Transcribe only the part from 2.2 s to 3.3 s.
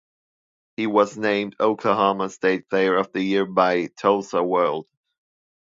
State Player of the